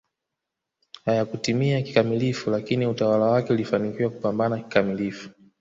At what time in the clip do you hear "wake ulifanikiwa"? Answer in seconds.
3.25-4.09